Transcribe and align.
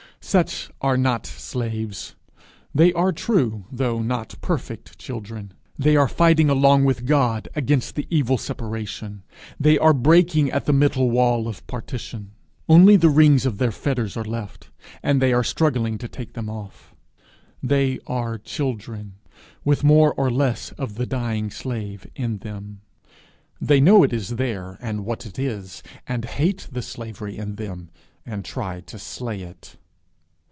Such 0.23 0.69
are 0.81 0.97
not 0.97 1.25
slaves; 1.25 2.15
they 2.75 2.93
are 2.93 3.11
true 3.11 3.65
though 3.71 4.03
not 4.03 4.35
perfect 4.39 4.99
children; 4.99 5.51
they 5.79 5.95
are 5.97 6.07
fighting 6.07 6.47
along 6.47 6.85
with 6.85 7.07
God 7.07 7.49
against 7.55 7.95
the 7.95 8.05
evil 8.11 8.37
separation; 8.37 9.23
they 9.59 9.79
are 9.79 9.93
breaking 9.93 10.51
at 10.51 10.65
the 10.65 10.73
middle 10.73 11.09
wall 11.09 11.47
of 11.47 11.65
partition. 11.65 12.31
Only 12.69 12.95
the 12.97 13.09
rings 13.09 13.47
of 13.47 13.57
their 13.57 13.71
fetters 13.71 14.15
are 14.15 14.23
left, 14.23 14.69
and 15.01 15.21
they 15.21 15.33
are 15.33 15.43
struggling 15.43 15.97
to 15.97 16.07
take 16.07 16.33
them 16.33 16.49
off. 16.51 16.93
They 17.63 17.99
are 18.05 18.37
children 18.37 19.15
with 19.65 19.83
more 19.83 20.13
or 20.13 20.29
less 20.29 20.71
of 20.73 20.95
the 20.95 21.07
dying 21.07 21.49
slave 21.49 22.05
in 22.15 22.37
them; 22.37 22.81
they 23.59 23.81
know 23.81 24.03
it 24.03 24.13
is 24.13 24.35
there, 24.35 24.77
and 24.81 25.03
what 25.03 25.25
it 25.25 25.39
is, 25.39 25.81
and 26.07 26.25
hate 26.25 26.67
the 26.71 26.83
slavery 26.83 27.37
in 27.37 27.55
them, 27.55 27.89
and 28.23 28.45
try 28.45 28.81
to 28.81 28.99
slay 28.99 29.41
it. 29.41 29.77